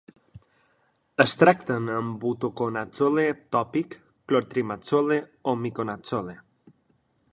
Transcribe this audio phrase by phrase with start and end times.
[1.25, 3.93] Es tracten amb butoconazole tòpic,
[4.33, 5.19] clotrimazole
[5.53, 6.37] o miconazole.